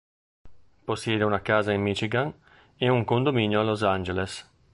Possiede 0.85 1.23
una 1.25 1.43
casa 1.43 1.73
in 1.73 1.83
Michigan 1.83 2.33
e 2.75 2.89
un 2.89 3.03
condominio 3.03 3.59
a 3.59 3.63
Los 3.65 3.83
Angeles. 3.83 4.49